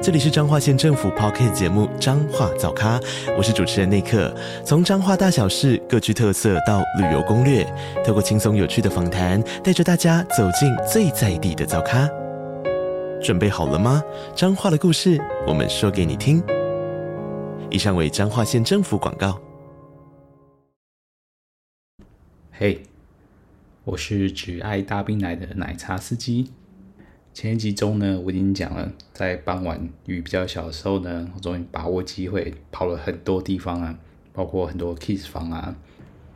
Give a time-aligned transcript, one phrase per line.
[0.00, 3.00] 这里是彰化县政府 Podcast 节目《彰化早咖》，
[3.36, 4.32] 我是主持人内克。
[4.64, 7.66] 从彰化大小事各具特色到旅游攻略，
[8.06, 12.08] 透过轻松有趣的访谈，带着大家走进最在地的早咖。
[13.20, 14.00] 准备好了吗？
[14.36, 16.40] 彰化的故事，我们说给你听。
[17.68, 19.36] 以上为彰化县政府广告。
[22.52, 22.80] 嘿
[23.82, 26.52] 我是只爱大冰奶的奶茶司机。
[27.40, 33.96] 前一集中呢，我已经讲了，在傍晚雨比较小的时候呢，我终于把握机会跑了很多地方啊，
[34.32, 35.76] 包括很多 Kiss 房啊，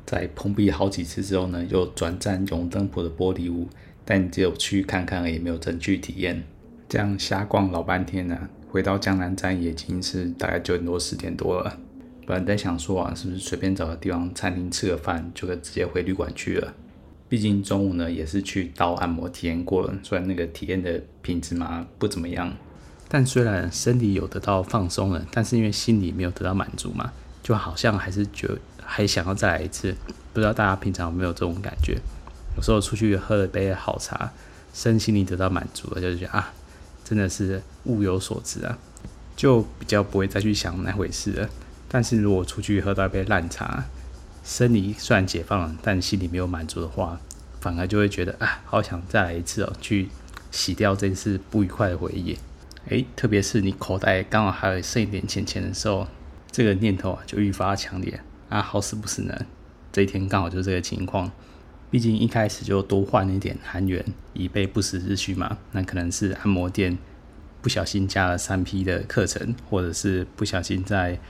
[0.07, 3.67] 在碰壁好几次之后呢，又转战永登浦的玻璃屋，
[4.05, 6.45] 但只有去看看而已，没有真去体验。
[6.89, 11.81] 这样瞎逛老半天呢、啊，回到江南站也已经是大概九点多十点多了。
[12.25, 16.73] 本来在想说啊，是不是随便找个地方餐厅吃个饭，就可以直接回旅馆去了。
[17.33, 22.53] 毕竟中午呢也是去刀按摩体验过了，虽然那个体验的品质嘛不怎么样，
[23.09, 27.11] 但虽然身体有得到放松了，但是因为心里没有得到满足嘛，
[27.43, 28.51] 就好像还是觉
[28.85, 29.97] 还想要再来一次。
[30.35, 31.99] 不知道大家平常有没有这种感觉？
[32.55, 34.31] 有时候出去喝了杯好茶，
[34.75, 36.53] 身心里得到满足了，就觉得啊，
[37.03, 38.77] 真的是物有所值啊，
[39.35, 41.49] 就比较不会再去想那回事了。
[41.89, 43.83] 但是如果出去喝到一杯烂茶，
[44.43, 47.21] 生理虽然解放了，但心里没有满足的话，
[47.61, 50.09] 反而就会觉得啊，好想再来一次哦，去
[50.51, 52.37] 洗掉这次不愉快的回忆。
[52.89, 56.09] 诶，特别是你口袋刚好还有剩一点钱钱的时候，
[56.51, 58.61] 这个念头啊就愈发强烈啊。
[58.61, 59.47] 好死不死呢，
[59.93, 61.31] 这一天刚好就是这个情况。
[61.91, 65.59] 毕竟一开始就多换一点韩元，以备不时之需嘛。
[65.71, 66.99] 那可能是按摩店
[67.61, 71.21] 不小心加了三批的课程，或者是不小心在。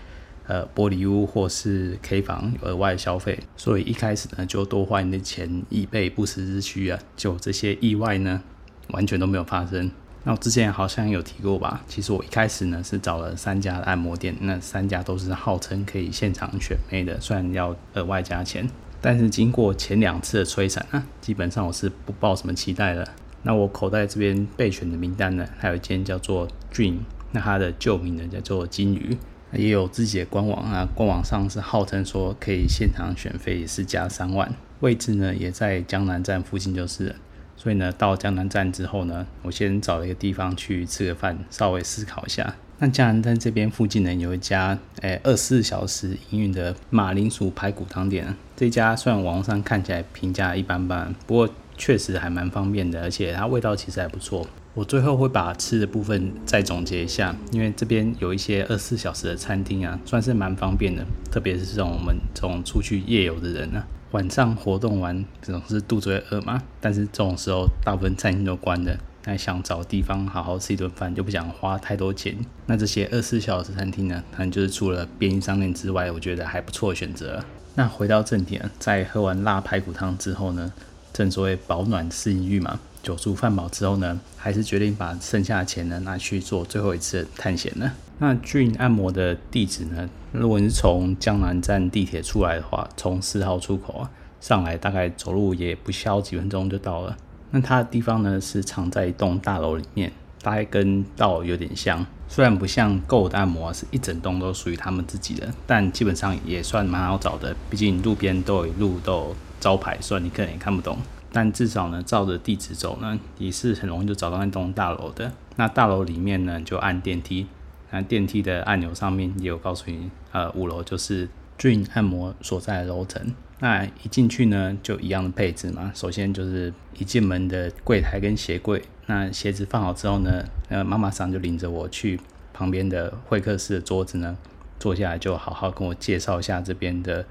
[0.47, 6.98] 呃，玻璃屋或是 K 房额外消费，所以一开始呢就多花你的钱以备不时之需啊。
[7.16, 8.42] 就这些意外呢，
[8.88, 9.91] 完全都没有发生。
[10.25, 11.82] 那我之前好像有提过吧？
[11.88, 18.69] 其实我一开始呢是找了三家按摩店，那三家都是号称可以现场选妹的，虽然要额外加钱，
[19.00, 23.08] 但是经过前两次的摧残啊，基本上我是不抱什么期待的。
[23.42, 26.98] 那我口袋这边备选的名单呢，还有一间叫做 Dream，
[27.32, 29.16] 那它的旧名呢叫做金鱼。
[29.54, 37.16] 也有自己的官网啊，官网上是号称说可以现场选妃，也是加三万，位置呢也在江南站附近就是了。
[37.56, 42.56] 所以呢，到江南站之后呢，我先找了一个地方去吃个饭，稍微思考一下。
[42.78, 54.44] 那江南站这边附近呢，有一家诶二十四小时营运的马铃薯排骨汤店，这家虽然网上看起来评价一般般，不过确实还蛮方便的，而且它味道其实还不错。
[54.74, 68.96] 我最后会把吃的部分再总结一下，因为这边有一些二十四小时的餐厅啊，算是蛮方便的，特别是这种我们这种出去夜游的人、啊，晚上活动完总是肚子会饿嘛，但是这种时候大部分餐厅都关了，
[69.26, 72.34] 那想找地方好好吃一顿饭，就不想花太多钱，
[72.64, 77.44] 那这些二十四小时餐厅呢，可能就是除了便利商店之外，我觉得还不错的选择。
[77.74, 80.72] 那回到正题啊，在喝完辣排骨汤之后呢，
[81.12, 82.80] 正所谓饱暖思淫欲嘛。
[83.02, 87.90] 酒足饭饱之后呢，还是决定把剩下的钱呢拿去做最后一次探险呢。
[88.18, 97.16] 那 Dream 按摩的地址呢，如果你是从江南站地铁出来的话，从四号出口啊上来，大概走路也不需要几分钟就到了。
[97.50, 107.54] 那它的地方呢是藏在一栋大楼里面，大概跟道有点像，虽然不像 Go 的按摩是一整栋都属于他们自己的，但基本上也算蛮好找的。
[107.69, 110.96] 毕竟路边都有路都有招牌，虽然你可能也看不懂。
[111.32, 115.32] 但至少呢，照着地址走呢，也是很容易就找到那栋大楼的。
[115.56, 117.47] 那大楼里面呢，就按电梯，
[117.91, 121.28] 那电梯的按钮上面也有告诉你，呃，五楼就是
[121.59, 123.34] Dream 按摩所在的楼层。
[123.60, 125.91] 那一进去呢，就一样的配置嘛。
[125.94, 132.20] 首先就是一进门的柜台跟鞋柜，那鞋子放好之后呢，呃，妈妈桑就领着我去
[132.52, 134.37] 旁边的会客室的桌子呢，
[134.78, 137.25] 坐下来就好好跟我介绍一下这边的。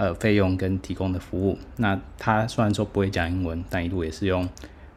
[0.00, 4.48] 呃，费用跟提供的服务，那他虽然说不会讲英文，但一路也是用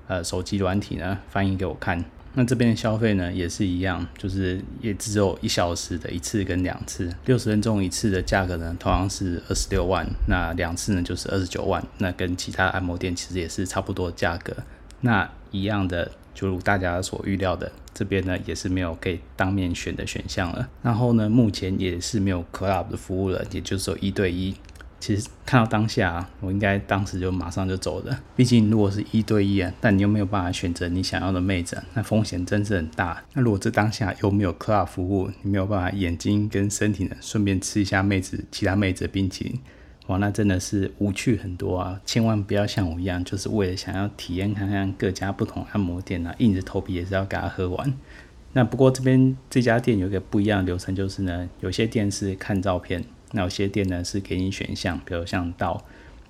[0.07, 2.01] 呃手机软体呢翻译给我看。
[2.35, 14.55] 那这边的消费呢也是一样，就是也只有一小时的一次跟两次，六十分钟一次的价格呢同样是二十六万，那两次呢就是二十九万，那跟其他按摩店其实也是差不多价格。
[15.01, 20.69] 那一样的，就如大家所预料的，这边呢也是没有可以当面选的选项了。
[20.81, 24.55] 然后呢，目前也是没有 club 的服务了，也就是说一对一。
[25.03, 28.19] 其实看到当下，我应该当时就马上就走了。
[28.37, 33.21] 毕竟如果是一对一啊，但你又没有办法选择你想要的妹子，那风险真是很大。
[33.33, 39.59] 那如果这当下又没有 club 服务，你没有办法眼睛跟身体呢，顺便吃一下妹子其他妹子的冰淇淋，
[40.07, 41.99] 哇，那真的是无趣很多啊！
[42.05, 47.93] 千万不要像我一样，就是为了想要体验看看各家不同按摩店啊，硬着头皮也是要给他喝完。
[48.53, 53.03] 那不过这边这家店有一个不一样的流程，就是呢，有些店是看照片。
[53.33, 55.83] 那有些店呢是给你选项，比如像到，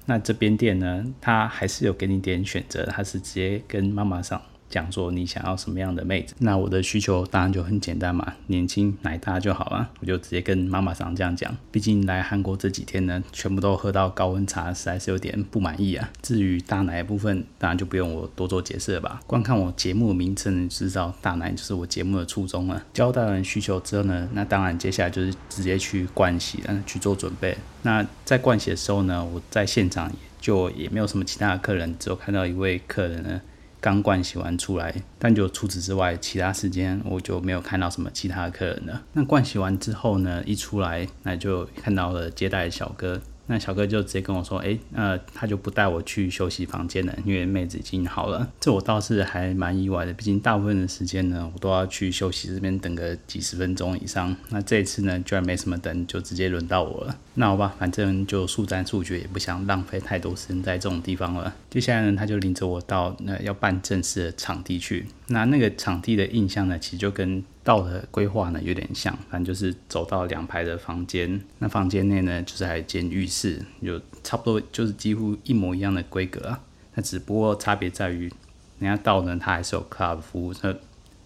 [0.05, 4.41] 那这边店呢，他还是有给你点选择，他是直接跟妈妈上。
[4.73, 11.55] 讲说你想要什么样的妹子，那我的需求当然就很简单嘛，年轻奶大就好了，我就直接跟妈妈桑这样讲。
[11.71, 16.09] 毕竟来韩国这几天呢，全部都喝到高温茶，实在是有点不满意啊。
[16.23, 19.21] 至于大奶的部分，当然就不用我多做解释了吧。
[19.27, 22.83] 观看我节目的名称，就知道大奶就是我节目的初衷了。
[22.93, 27.55] 交代完需求之后呢，那当然接下来就是直接去灌洗，嗯，去做准备。
[27.83, 33.39] 那在灌洗的时候呢，我在现场也就也没有什么其他的客人，只有看到一位客人呢。
[33.83, 39.03] 刚盥洗完出来，但就除此之外，其他时间我就没有看到什么其他客人了。
[39.11, 43.21] 那盥洗完之后呢，一出来，那就看到了接待小哥。
[43.47, 54.35] 那小哥就直接跟我说：“哎，呃，他就不带我去休息房间了，因为妹子已经好了。”这我倒是还蛮意外的，毕竟大部分的时间呢，我都要去休息这边等个几十分钟以上。
[54.49, 57.15] 那这一次呢，居然没什么等，就直接轮到我了。
[57.35, 61.53] 那好吧，反正就速战速决，也不想浪费太多时间在这种地方了。
[61.69, 65.05] 接下来呢，他就领着我到那要办正式的场地去。
[65.27, 76.59] 那那个场地的印象呢，其实就跟道的规划呢有点像，反正就是走到两排的房间，那房间内呢就是还有间浴室，就差不多就是几乎一模一样的规格啊。
[76.95, 78.31] 那只不过差别在于，
[78.79, 80.75] 人家道呢它还是有 club 服务，那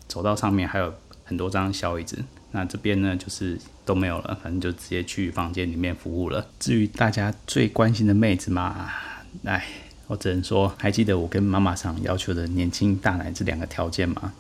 [0.08, 2.24] 走到上面还有很多张小椅子。
[2.52, 6.48] 那这边呢就是都没有了，反正就直接去房间里面服务了。
[6.60, 8.90] 至于大家最关心的妹子嘛，
[9.44, 9.66] 哎，
[10.08, 14.34] 我只能说，还记得我跟妈妈桑要求的年轻大奶这两个条件吗？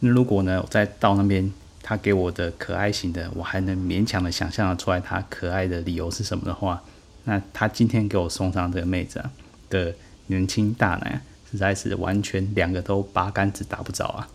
[0.00, 6.82] 那如果呢，我再到那边，他给我的可爱型的，我还能勉强的想象得出来他可爱的理由是什么的话，
[7.24, 9.30] 那他今天给我送上这个妹子啊
[9.68, 9.92] 的
[10.28, 11.20] 年轻大奶，
[11.50, 14.28] 实在是完全两个都八竿子打不着啊！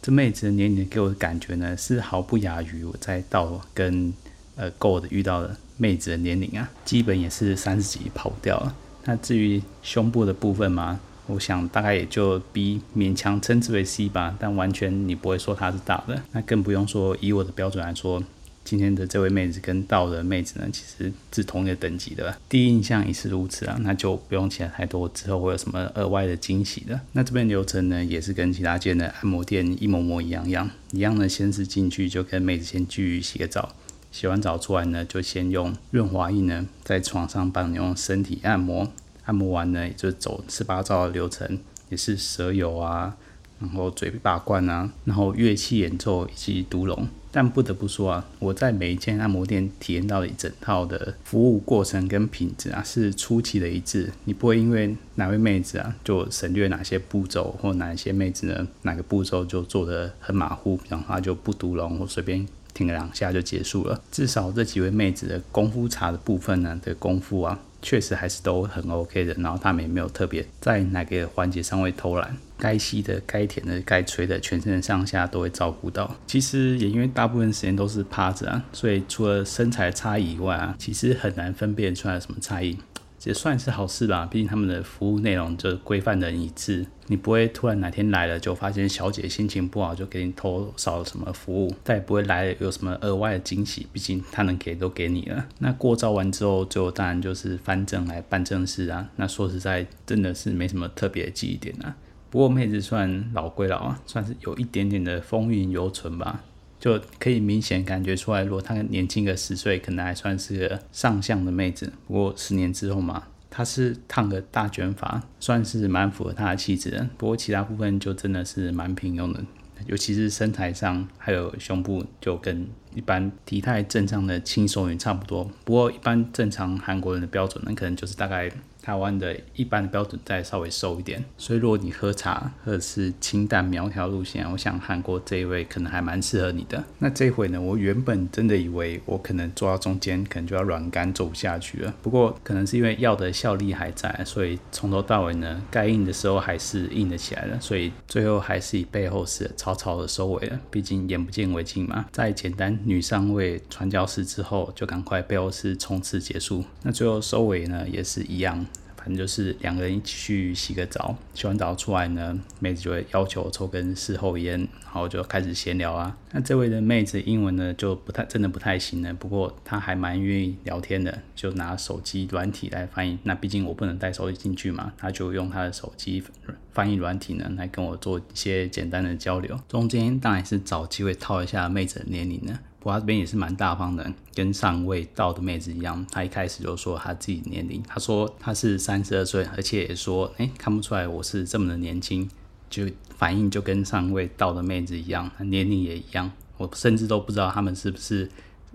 [0.00, 4.12] 这妹子的年龄给我的感觉呢，是毫不亚于我在到跟
[4.56, 8.74] 呃 Go 的遇到的妹子的年龄啊，基本也是三十几跑不掉了。
[9.04, 11.00] 那至于胸部的部分嘛。
[11.28, 16.20] 我想大概也就 B 勉强称之为 C 吧，但完全你不会说它是大的。
[16.32, 18.22] 那更不用说以我的标准来说，
[18.64, 22.36] 今天的这位妹子跟道的妹子呢，其实是同一个等级的。
[22.48, 27.00] 第一印象也是如此啊，那就不用期待太多，之后会有什么额外的惊喜的。
[27.12, 33.74] 那这边流程呢，也是跟其他间的按摩店一模模一样样，一样的，先是进去就跟妹子先去洗个澡，
[34.12, 38.86] 洗完澡出来呢，就先用润滑液呢在床上帮你用身体按摩。
[39.24, 43.16] 按摩完呢，就走十八招的流程，也是舌油啊，
[43.60, 47.08] 然后嘴巴灌啊，然后乐器演奏以及独龙。
[47.34, 54.12] 但不得不说啊，我在每一间按摩店体验到的一整套的服务过程跟品质啊，是出奇的一致。
[54.24, 64.00] 你不会因为哪位妹子啊，就省略哪些步骤，或哪一些妹子呢，哪个步骤就做得很马虎，然后她就不独龙，或随便停个两下就结束了。
[64.10, 67.58] 至少这几位妹子的功夫茶的部分呢的功夫啊。
[67.84, 76.14] 确实还是都很 OK 的，然后他们也没有特别在哪个环节上会偷懒，该吸的、该舔的、该吹的，全身上下都会照顾到。
[76.24, 82.78] 其实也因为大部分时间都是趴着啊，所以除了身材差异以外啊，其实很难分辨出来什么差异。
[83.24, 95.46] 也算是好事吧，毕竟他们的服务内容就规范的一致，你不会突然哪天来了就发现小姐心情不好就给你偷少了什么服务，但也不会来有什么额外的惊喜，毕竟他能给都给你了。
[95.58, 99.08] 那过招完之后，最后当然就是翻正来办正事啊。
[99.16, 101.96] 那说实在，真的是没什么特别的记忆点啊。
[102.28, 106.42] 不过妹子算老归老啊，算是有一点点的风韵犹存吧。
[106.82, 111.92] 就可以明显感觉出来，如果她年轻个十岁，可能还算是个上相的妹子。
[112.08, 117.08] 不过十年之后嘛，她是烫个大卷发，算是蛮符合她的气质的。
[117.16, 119.40] 不过其他部分就真的是蛮平庸的，
[119.86, 125.48] 尤其是身材上还有胸部，就跟一般体态正常的轻熟女差不多。
[125.64, 128.50] 不过一般正常韩国人的标准，那可能就是大概
[128.82, 131.24] 台湾的一般的标准再稍微瘦一点。
[131.38, 136.82] 所以如果你喝茶或者是清淡苗条路线，我想韩国这一位可能还蛮适合你的。
[136.98, 141.94] 那这回呢，我原本真的以为我可能坐到中间，可能就要软干走不下去了。
[142.02, 147.60] 不过可能是因为药的效力还在，所以从头到尾呢，该硬的时候还是硬得起来了。
[147.60, 150.58] 所以最后还是以背后是草草的收尾了。
[150.70, 152.06] 毕竟眼不见为净嘛。
[152.10, 156.64] 在简单女上位传教士之后，就赶快背后是冲刺结束。
[156.82, 158.66] 那最后收尾呢，也是一样。
[159.04, 166.16] 反正就是两个人一起去洗个澡，洗完澡出来呢，妹子就会要求抽根事后烟，然后就开始闲聊啊。
[166.30, 173.18] 那这位的妹子英文呢就不太，真的不太行了，不过她还蛮愿意聊天的，就拿手机软体来翻译。
[173.24, 176.22] 那毕竟我不能带手机进去嘛，她就用她的手机
[176.70, 179.58] 翻译软体呢来跟我做一些简单的交流。
[179.66, 182.56] 中间当然是找机会套一下妹子的年龄呢。
[182.82, 186.04] 不过他这边也是蛮大方的，跟上位到的妹子一样。
[186.10, 192.28] 他一开始就说他自己年龄，他说他是三十二岁，而且也说，哎、看不出来我是这么的年轻，
[192.68, 192.84] 就
[193.16, 196.28] 反应就跟上位到的妹子一样，年龄也一样。
[196.56, 198.28] 我甚至都不知道他们是不是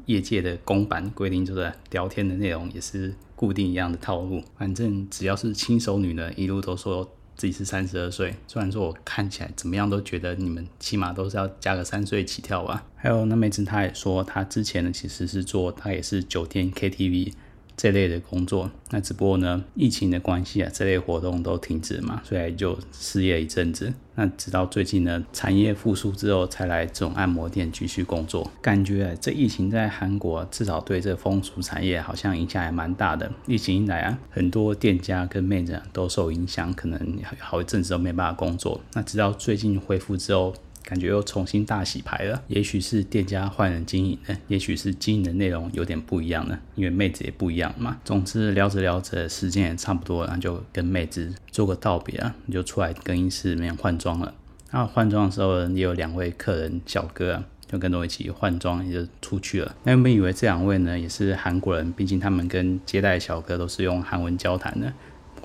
[0.05, 4.41] 业界的公版规定，就是聊天的内容也是固定一样的套路。
[4.57, 7.09] 反正只要是轻熟女呢，一路都说。
[7.37, 12.83] 自己是三十二岁，虽然说我看起来怎么样都觉得你们起码都是要加个三岁起跳吧。
[12.95, 17.33] 还有那妹子，她也说她之前呢其实是做，她也是酒店 KTV。
[17.77, 23.93] 这类的工作，那只不过呢，疫情的关系啊，这类活动都停止嘛，所以就失业一阵子。
[24.15, 28.51] 那直到最近呢，产业复苏之后，才来这种按摩店继续工作。
[28.63, 33.31] 感觉，这疫情在韩国至少对这风俗产业好像影响还蛮大的。
[33.45, 36.99] 疫情一来啊，很多店家跟妹子都受影响，可能
[37.37, 38.81] 好一阵子都没办法工作。
[38.93, 40.51] 那直到最近恢复之后。
[40.87, 47.99] 感觉又重新大洗牌了，也许是店家换人经营呢，也许是经营的内容有点不一样呢，因为妹子也不一样嘛。
[48.05, 54.33] 总之聊着聊着，时间也差不多了，然后就跟妹子做个道别啊，你就出来更衣室里面换装了。
[54.71, 59.75] 那换装的时候，也有两位客人小哥啊，就跟着我一起换装，也就出去了。
[59.83, 64.93] 那原本以为这两位呢也是韩国人，毕竟他们跟接待小哥都是用韩文交谈的。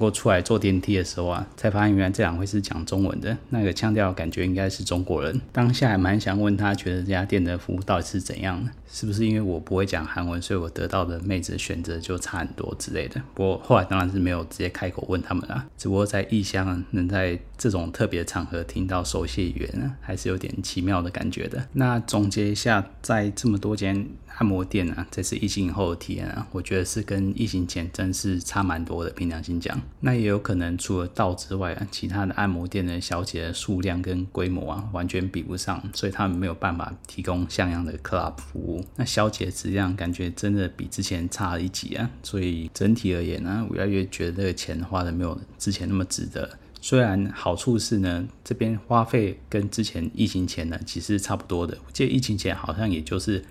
[0.02, 5.40] 不过出来坐电梯的时候啊，才发现原来这两位是讲中文的，那个腔调感觉应该是中国人。
[5.52, 8.72] 当下还蛮想问他，觉得这家店的服务到底是怎样的？
[8.90, 13.22] 是不是因为我不会讲韩文，所以我得到的妹子选择就差很多之类的？
[13.32, 15.64] 不过后来当然是没有直接开口问他们啦。
[15.78, 21.64] 只不过在异乡能在这种特别场合听到熟悉语言，还是有点奇妙的感觉的。
[21.74, 24.04] 那总结一下，在这么多间
[24.36, 29.10] 按摩店啊，这次疫情以后的体验啊，我觉得是跟疫情前真是差蛮多的。
[29.12, 29.80] 凭良心讲。
[30.00, 38.84] 那也有可能，除了道之外啊，其他的按摩店的小姐的数量跟规模啊，完全比不上，所以他们没有办法提供像样的 club 服务。
[38.96, 46.58] 那小姐质量感觉真的比之前差了一级啊，所以整体而言呢、我越来越觉得这个钱花的没有之前那么值得。
[46.80, 51.78] 虽然好处是呢，这边花费跟之前疫情前呢其实差不多的。
[51.86, 53.44] 我记得疫情前好像也就是。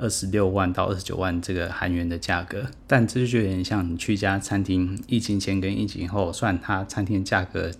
[0.00, 7.72] 二十六万到二十九万这个韩元的价格，但这就有点像你去一家餐厅，疫情前跟疫情后，虽然它餐厅价格、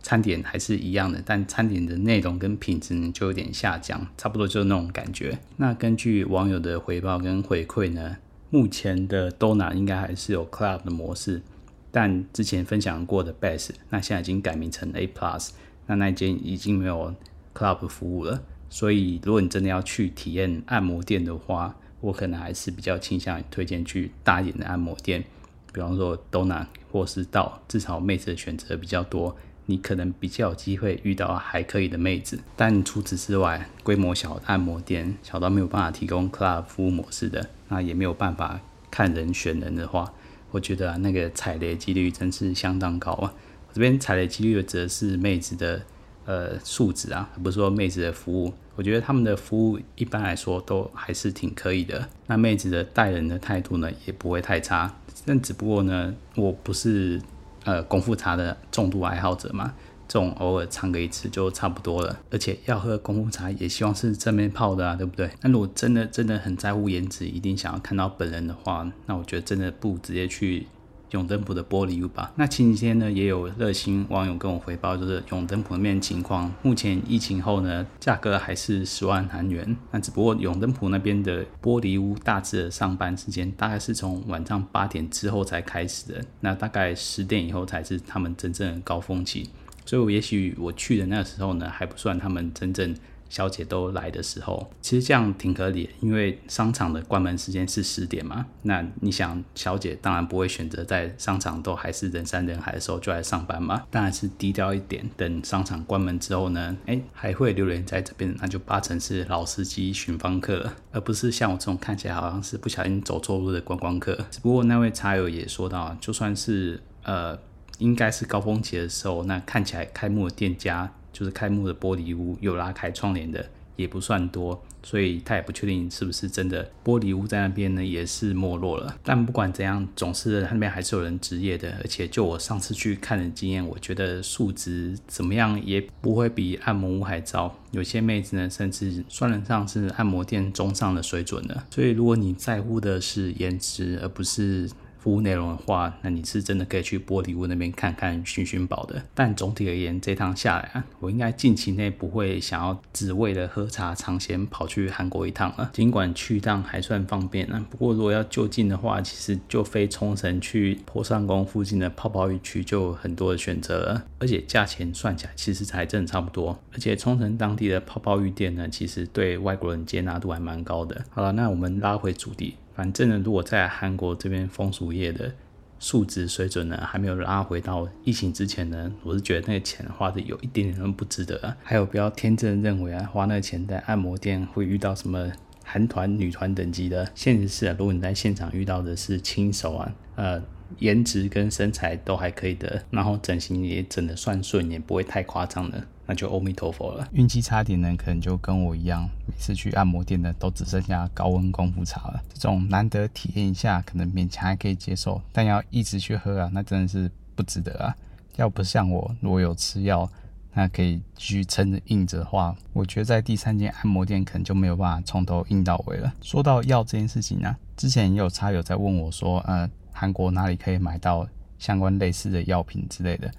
[0.00, 5.38] 餐点还是一样的，但餐点的内容跟品质就有点下降，差不多就是那种感觉。
[5.56, 8.16] 那根据网友的回报跟回馈呢，
[8.50, 11.42] 目前的 Dona 应该还是有 Club 的模式，
[11.90, 15.50] 但之前分享过的 Best，那现在已经改名成 A Plus，
[15.88, 17.12] 那那间已经没有
[17.52, 18.40] Club 服务了。
[18.68, 25.24] 所以，如果你真的要去体验按摩店的话，我可能还是比较倾向于推荐去大一点的按摩店，
[25.72, 32.38] 比方说 Dona 或是道，至少妹子的选择比较多，你可能比较有机会遇到还可以的妹子。
[32.54, 40.12] 但除此之外，规模小的按摩店，小到没有办法提供 Club 服务模式的，那也没有办法看人选人的话，
[40.50, 43.32] 我觉得、啊、那个踩雷几率真是相当高啊。
[43.72, 45.82] 这边踩雷几率则是妹子的。
[46.26, 52.08] 呃，素质啊，不是说妹子的服务，我觉得他们的服务一般来说都还是挺可以的。
[52.26, 54.92] 那妹子的待人的态度呢，也不会太差。
[55.24, 57.22] 但只不过呢，我不是
[57.64, 59.72] 呃功夫茶的重度爱好者嘛，
[60.08, 62.18] 这种偶尔尝个一次就差不多了。
[62.32, 65.30] 而且要喝功夫茶，也希望是正面泡的啊，对不对？
[65.42, 70.66] 那如果真的真的很在乎颜值，一定想要看到本人的话，那我觉得真的不直接去。
[71.10, 72.32] 永登浦的玻璃屋吧。
[72.36, 79.76] 那前几天呢，也有热心网友跟我回报，就是永登浦那边情况，目前疫情后呢，价格还是十万韩元。
[79.90, 89.48] 那只不过永登浦那边的玻璃屋大致的上班时间，大概是从晚上八点之后才开始的，那大概十点以后才是他们真正的高峰期。
[89.84, 92.92] 所以，我也许我去的那时候呢，还不算他们真正
[93.28, 98.46] 小姐都来的时候，其实这样挺合理，因为商场的关门时间是十点嘛。
[98.62, 114.14] 那你想，小姐当然不会选择在商场都还是人山人海的时候就来上班嘛，当然是低调一点，等商场关门之后呢，哎，还会留人在这边，那就八成是老司机寻芳客了，而不是像我这种看起来好像是不小心走错路的观光客。
[114.30, 117.38] 只不过那位茶友也说到，就算是呃，
[117.78, 120.92] 应该是高峰期的时候，那看起来开幕的店家。
[121.16, 123.42] 就是开幕的玻璃屋有拉开窗帘的
[123.74, 128.94] 也不算多，所以他也不确定是不是真的玻璃屋在那边呢，也是没落了。
[129.02, 131.74] 但不管怎样，总是那边还是有人执业的。
[131.82, 137.54] 而且就我上次去看的经验，我觉得素质怎么样也不会比按摩屋还糟。
[137.70, 141.66] 有些妹子呢，甚至算得上是按摩店中上的水准了。
[141.70, 144.70] 所以如果你在乎的是颜值，而不是
[145.06, 149.00] 服务内容的话，那你是真的可以去玻璃屋那边看看寻寻宝的。
[149.14, 155.70] 但总体而言，这趟下来啊，我应该近期内不会想要只为了喝茶尝鲜跑去韩国一趟了。
[155.72, 166.58] 尽管去一趟还算方便啊，不过如果要就近的话，其实就飞冲绳去波上宫附近的泡泡浴区就很多的选择了，而且价钱算起来其实才真的差不多。
[166.72, 171.04] 而且冲绳当地的泡泡浴店呢，其实对外国人接纳度还蛮高的。
[171.10, 172.56] 好了，那我们拉回主题。
[172.76, 175.32] 反正呢，如果在韩国这边风俗业的
[175.78, 181.56] 素质水准呢，还没有拉回到疫情之前呢，我是觉得那个钱花的有一点点不值得。
[181.62, 185.32] 还有不要天真认为啊，花那个钱在按摩店会遇到什么
[185.64, 187.10] 韩团、女团等级的。
[187.14, 190.42] 现实是啊，如果你在现场遇到的是新手啊，呃。
[190.78, 197.08] 颜值跟身材都还可以的，然后整形也整得算顺，也不会太夸张的，那就阿弥陀佛了。
[197.12, 202.22] 运气差点呢，可能就跟我一样，每次去按摩店呢，都只剩下高温功夫茶了。
[202.34, 207.94] 这种难得体验一下，可能勉强还可以接受，但要一直去喝啊，那真的是不值得啊。
[208.36, 210.08] 要不像我，如果有吃药，
[210.52, 216.12] 那可以继续撑着硬着的话，我觉得在第三间按摩店可能就没有办法从头硬到尾了。
[216.20, 219.70] 说到药这件事情呢、之前也有茶友在问我说，呃。
[219.98, 221.26] 韩国哪里可以买到
[221.58, 223.30] 相关类似的药品之类的？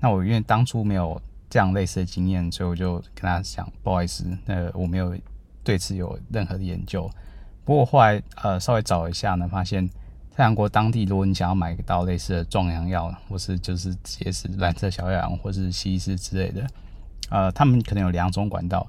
[0.00, 1.20] 那我因为当初没有
[1.50, 5.14] 这样类似的经验，所以我就跟他讲，不好意思，那我没有
[5.62, 7.10] 对此有任何的研究。
[7.64, 9.86] 不过后来呃稍微找一下呢，发现
[10.30, 16.66] 在韩国当地，如果你想要买到类似的壮阳药，或是就是直接是蓝色小药丸，或是西医师之类的，
[17.30, 18.86] 呃，他们可能有两种管道。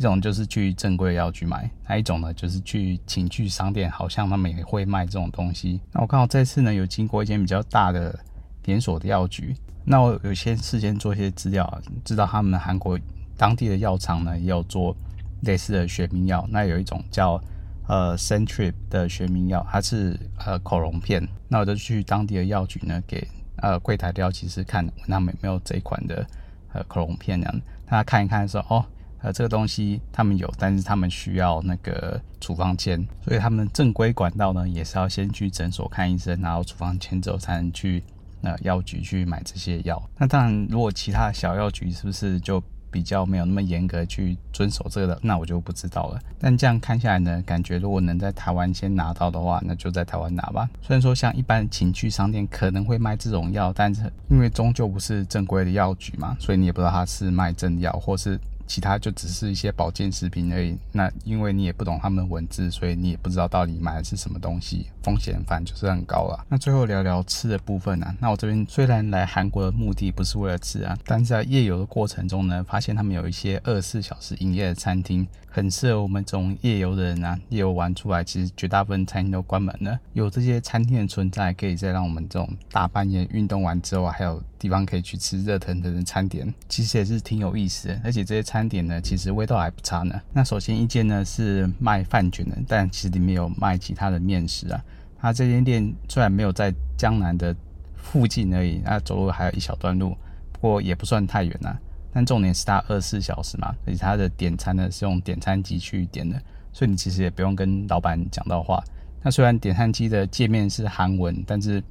[0.00, 5.78] 一种就是去正规的药局买，还一种呢就是去情趣商店，好像他们也会卖这种东西。
[5.92, 8.18] 那我刚好这次呢有经过一间比较大的
[8.64, 9.54] 连锁的药局，
[9.84, 12.98] 那我有先事先做一些资料，知道他们韩国
[13.36, 14.96] 当地的药厂呢也有做
[15.42, 16.48] 类似的学名药。
[16.48, 17.38] 那有一种叫
[17.86, 21.28] 呃 Centrip 的学名药，它是呃口溶片。
[21.46, 26.26] 那我就去当地的药局呢给呃柜台的药剂师看，问他们有没有这一款的
[26.72, 27.60] 呃口溶片这样。
[27.86, 28.82] 他看一看说哦。
[29.22, 38.02] 呃，这个东西他们有，但是他们需要那个处方签，所以他们正规管道呢，也是要先去诊所看医生，然后处方签之后才能去
[38.40, 40.02] 呃药局去买这些药。
[40.16, 46.18] 那当然，如果其他小药局是不是就比较没有那么严格去遵守这个的，那我就不知道了。
[46.38, 50.66] 但这样看下来呢，感觉如果能在台湾先拿到的话，那就在台湾拿吧。
[50.80, 58.40] 虽然说像一般情趣商店可能会卖这种药，但是因为终究不是正规的药局嘛，所以你也不知道它是卖真药或是。
[58.70, 60.78] 其他就只是一些保健食品而已。
[60.92, 66.46] 那因为你也不懂他们的文字，所以你也不知道到底买的是什么东西，风险反就是很高了。
[66.48, 68.14] 那最后聊聊吃的部分啊。
[68.20, 75.26] 那我这边虽然来韩国的目的不是为了吃啊，但是在夜游的过程中呢，发现他们有一些二十四小时营业的餐厅。
[75.52, 79.98] 很适合我们这种夜游的人啊，夜游玩出来，其实绝大部分餐厅都关门了。
[80.12, 88.00] 有这些餐厅的存在，可以再让我们这种大半夜运动完之后，还有地方可以去吃热腾腾的餐点，其实也是挺有意思的。
[88.04, 90.20] 而且这些餐点呢，其实味道还不差呢。
[90.34, 94.84] 那首先一间呢是卖饭卷的，但其实里面有卖其他的面食啊。
[95.18, 97.56] 它这间店虽然没有在江南的
[97.96, 100.14] 附近而已，那走路还有一小段路，
[100.52, 101.74] 不过也不算太远啊。
[102.12, 106.40] 但重点是它二十四小时嘛，而且它的点餐呢是用点餐机去点的，
[106.72, 108.82] 所以你其实也不用跟老板讲到话。
[109.22, 111.82] 那虽然点餐机的界面是韩文，但是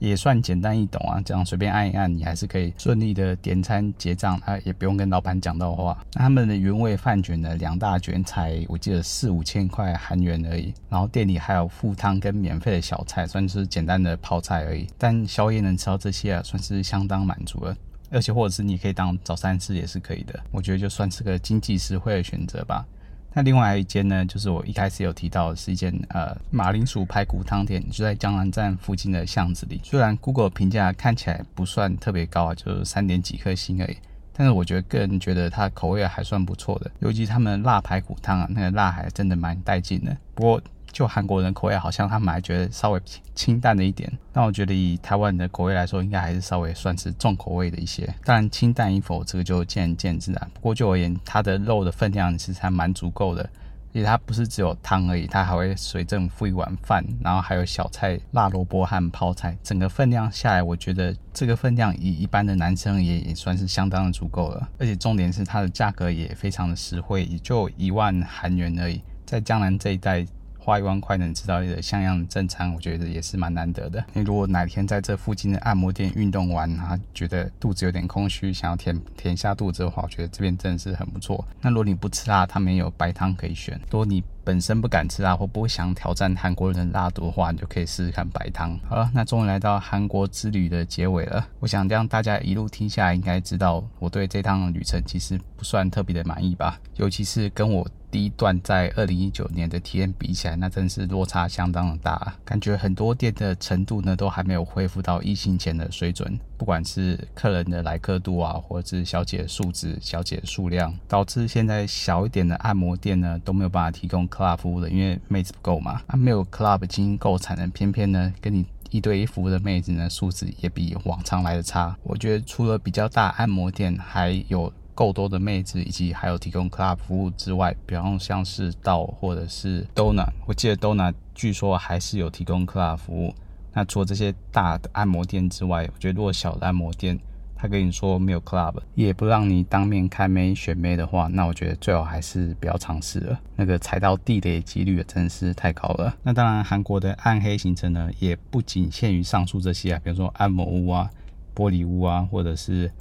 [0.00, 5.96] 也算简单易懂啊，这样随便按一按，你还是可以顺利的点餐结账，啊，也不用跟老板讲到话。
[6.14, 14.86] 那他们的原味饭卷呢，两大卷才我记得四五千块韩元而已，然后店里还有附汤跟免费的小菜，算是简单的泡菜而已。
[14.98, 17.76] 但宵夜能吃到这些啊，算是相当满足了。
[18.10, 22.84] 而且或者是你可以当早餐吃也是可以的，我觉得就算是个经济实惠的选择吧。
[23.32, 29.80] 那另外一间呢，就是我一开始有提到的是一间呃马铃薯排骨汤店，就在江南站附近的巷子里。
[29.84, 33.96] 虽然 Google 评价看起来不算特别高啊，就是三点几颗星而已。
[34.32, 40.16] 但是我觉得个人觉得它口味还算不错的，尤其他们辣排骨汤啊，那个辣还真的蛮带劲的。
[40.34, 43.00] 不过就韩国人口味，好像他们还觉得稍微
[43.34, 44.10] 清淡的一点。
[44.32, 48.12] 但我觉得以台湾人的口味来说，应该还是稍微算是重口味的一些。
[48.24, 50.48] 当然清淡与否，这个就见仁见智啊。
[50.54, 53.48] 不过就而言，它的肉的分量其实还蛮足够的。
[53.92, 59.58] 而且它不是只有汤而已，它还会随赠附一碗饭，然后还有小菜、辣萝卜和泡菜。
[59.64, 64.68] 整个分量下来，我觉得这个分量以一般的男生也也算是相当的足够了。
[64.78, 70.24] 而且重点是它的价格也非常的实惠，也就一万韩元而已，在江南这一带。
[70.70, 74.04] 花一万块能吃到一个像样的正餐，我觉得也是蛮难得的。
[74.12, 81.44] 你如果哪天在这附近的按摩店运动完，啊，觉得肚子有点空虚，想要填填下肚子的话，我觉得这边真的是很不错。
[81.60, 83.80] 那如果你不吃辣，他们也有白汤可以选。
[83.90, 88.78] 如果你本身不敢吃辣或不想挑战韩国人的辣度的话，你就可以试试看白汤。
[88.88, 91.44] 好了，那终于来到韩国之旅的结尾了。
[91.58, 97.84] 我想这样大家一路听下来，应该知道我对这趟旅程其实不算特别的满意吧，尤其是跟我。
[98.10, 121.96] 第一段在二零一九年的体验比起来，那真是落差相当的大，感觉很多店的程度呢都还没有恢复到疫情前的水准，不管是客人的来客度啊，或者是小姐的素质、小姐的数量，导致现在小一点的按摩店呢都没有办法提供 club 服务的，因为妹子不够嘛，啊没有 club 经营够才能偏偏呢跟你一对一服务的妹子呢素质也比往常来的差。
[122.02, 124.72] 我觉得除了比较大按摩店，还有。
[125.00, 133.34] 够多的妹子，以及还有提供 club 服务之外，比方像是到或者是 Dona，我记得 Dona 据说还是有提供 club 服务。
[133.72, 137.18] 那除了这些大的按摩店之外，我觉得如果小的按摩店，
[137.56, 143.40] 他跟你说没有 club，也不让你当面开妹选妹的话，那我觉得最好还是不要尝试了。
[143.56, 146.14] 那个踩到地雷几率真是太高了。
[146.22, 151.08] 那当然，韩国的暗黑行程呢，也不仅限于上述这些啊，比如说按摩屋啊、
[151.54, 152.92] 玻璃屋啊，或者是。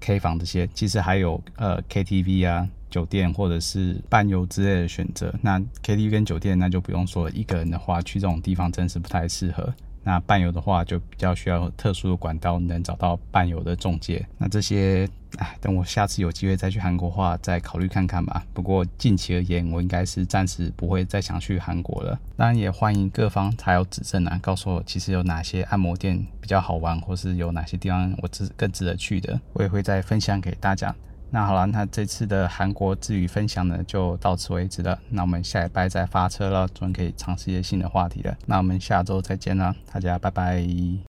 [0.00, 5.34] K 房这些其实还有呃 KTV 啊、酒店或者是伴游之类的选择。
[5.42, 9.72] 那 KTV 跟酒店那就不用说了，一个人的话去这种地方真是不太适合。
[10.04, 14.26] 那伴游的话就比较需要特殊的管道，能找到伴游的中介。
[14.38, 15.06] 那这些，
[15.36, 18.42] 哎，等我下次有机会再去韩国的话，再考虑看看吧。
[18.54, 22.18] 不过近期而言，我应该是暂时不会再想去韩国了。
[22.36, 30.94] 当然也欢迎各方才有指正啊，告诉我其实有哪些按摩店比较好玩，或是有哪些地方我值更值得去的，我也会再分享给大家。
[31.30, 34.98] 那好了，那这次的韩国之旅分享呢，就到此为止了。
[35.10, 38.34] 那我们下礼拜再发车了，终于可以尝试一些新的话题了。
[38.46, 41.17] 那我们下周再见了，大家拜拜。